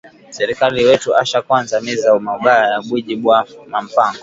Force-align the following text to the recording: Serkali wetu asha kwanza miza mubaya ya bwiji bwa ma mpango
Serkali 0.29 0.85
wetu 0.85 1.15
asha 1.15 1.41
kwanza 1.41 1.81
miza 1.81 2.19
mubaya 2.19 2.65
ya 2.73 2.81
bwiji 2.81 3.15
bwa 3.15 3.39
ma 3.71 3.81
mpango 3.81 4.19